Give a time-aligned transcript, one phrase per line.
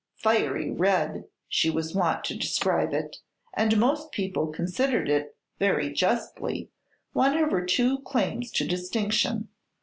[0.15, 3.17] "Fiery red" she was wont to describe it,
[3.53, 6.71] and most people considered it, very justly,
[7.13, 9.49] one of her two claims to distinction.